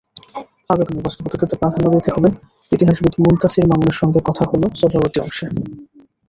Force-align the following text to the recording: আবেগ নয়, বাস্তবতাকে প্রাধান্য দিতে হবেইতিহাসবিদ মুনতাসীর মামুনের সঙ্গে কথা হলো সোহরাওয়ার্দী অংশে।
আবেগ 0.69 0.87
নয়, 0.91 1.03
বাস্তবতাকে 1.03 1.45
প্রাধান্য 1.51 1.85
দিতে 1.95 2.09
হবেইতিহাসবিদ 2.15 3.13
মুনতাসীর 3.23 3.65
মামুনের 3.67 3.97
সঙ্গে 4.01 4.19
কথা 4.27 4.43
হলো 4.49 4.65
সোহরাওয়ার্দী 4.79 5.19
অংশে। 5.21 5.45